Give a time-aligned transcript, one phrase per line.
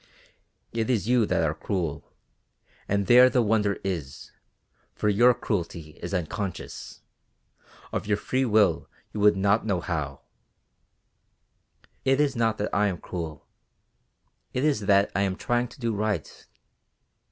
[0.71, 2.11] "It is you that are cruel,
[2.87, 4.31] and there the wonder is,
[4.95, 7.03] for your cruelty is unconscious,
[7.91, 10.21] of your own free will you would not know how."
[12.03, 13.45] "It is not that I am cruel,
[14.53, 16.47] it is that I am trying to do right.